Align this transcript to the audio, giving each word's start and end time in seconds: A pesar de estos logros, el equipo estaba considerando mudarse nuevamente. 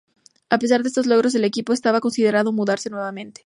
A 0.49 0.57
pesar 0.57 0.81
de 0.81 0.87
estos 0.87 1.05
logros, 1.05 1.35
el 1.35 1.43
equipo 1.43 1.73
estaba 1.73 2.01
considerando 2.01 2.51
mudarse 2.51 2.89
nuevamente. 2.89 3.39